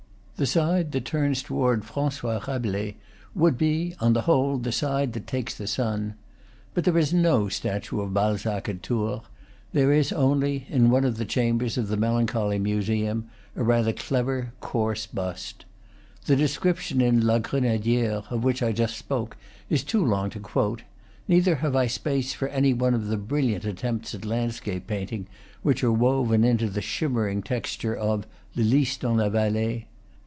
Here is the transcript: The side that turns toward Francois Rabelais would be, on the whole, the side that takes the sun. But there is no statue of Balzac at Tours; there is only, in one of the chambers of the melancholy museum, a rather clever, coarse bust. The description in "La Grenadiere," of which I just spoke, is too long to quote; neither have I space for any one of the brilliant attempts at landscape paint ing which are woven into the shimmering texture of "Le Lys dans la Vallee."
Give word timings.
The 0.37 0.47
side 0.47 0.91
that 0.93 1.05
turns 1.05 1.43
toward 1.43 1.85
Francois 1.85 2.41
Rabelais 2.47 2.95
would 3.35 3.59
be, 3.59 3.93
on 3.99 4.13
the 4.13 4.21
whole, 4.21 4.57
the 4.57 4.71
side 4.71 5.13
that 5.13 5.27
takes 5.27 5.53
the 5.53 5.67
sun. 5.67 6.15
But 6.73 6.83
there 6.83 6.97
is 6.97 7.13
no 7.13 7.47
statue 7.47 8.01
of 8.01 8.11
Balzac 8.11 8.67
at 8.67 8.81
Tours; 8.81 9.21
there 9.71 9.93
is 9.93 10.11
only, 10.11 10.65
in 10.67 10.89
one 10.89 11.05
of 11.05 11.17
the 11.17 11.25
chambers 11.25 11.77
of 11.77 11.89
the 11.89 11.95
melancholy 11.95 12.57
museum, 12.57 13.27
a 13.55 13.61
rather 13.63 13.93
clever, 13.93 14.51
coarse 14.61 15.05
bust. 15.05 15.65
The 16.25 16.35
description 16.35 17.01
in 17.01 17.23
"La 17.27 17.37
Grenadiere," 17.37 18.23
of 18.31 18.43
which 18.43 18.63
I 18.63 18.71
just 18.71 18.97
spoke, 18.97 19.37
is 19.69 19.83
too 19.83 20.03
long 20.03 20.31
to 20.31 20.39
quote; 20.39 20.81
neither 21.27 21.57
have 21.57 21.75
I 21.75 21.85
space 21.85 22.33
for 22.33 22.47
any 22.47 22.73
one 22.73 22.95
of 22.95 23.09
the 23.09 23.17
brilliant 23.17 23.63
attempts 23.63 24.15
at 24.15 24.25
landscape 24.25 24.87
paint 24.87 25.11
ing 25.11 25.27
which 25.61 25.83
are 25.83 25.91
woven 25.91 26.43
into 26.43 26.67
the 26.67 26.81
shimmering 26.81 27.43
texture 27.43 27.93
of 27.95 28.25
"Le 28.55 28.63
Lys 28.63 28.97
dans 28.97 29.19
la 29.19 29.29
Vallee." 29.29 29.85